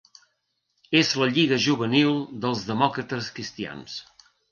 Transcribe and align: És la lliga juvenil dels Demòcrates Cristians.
És 1.01 1.09
la 1.23 1.27
lliga 1.35 1.59
juvenil 1.65 2.17
dels 2.45 2.63
Demòcrates 2.71 3.29
Cristians. 3.37 3.99